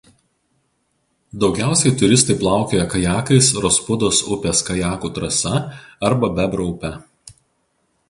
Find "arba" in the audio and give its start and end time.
6.13-6.35